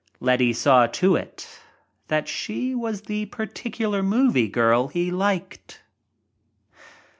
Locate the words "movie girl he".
4.01-5.11